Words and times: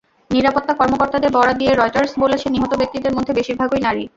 নিরাপত্তা 0.31 0.73
কর্মকর্তাদের 0.73 1.31
বরাত 1.31 1.55
দিয়ে 1.57 1.73
রয়টার্স 1.73 2.11
বলেছে, 2.19 2.47
নিহত 2.49 2.71
ব্যক্তিদের 2.77 3.15
মধ্যে 3.17 3.33
বেশির 3.33 3.59
ভাগই 3.61 3.81
নারী। 3.87 4.03